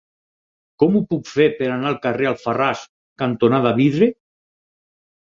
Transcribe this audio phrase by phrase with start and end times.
[0.83, 2.81] Com ho puc fer per anar al carrer Alfarràs
[3.25, 4.09] cantonada Vidre?